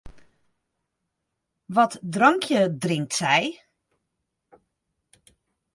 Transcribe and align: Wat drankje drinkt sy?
Wat 1.75 1.93
drankje 2.13 2.61
drinkt 2.83 3.13
sy? 3.19 3.37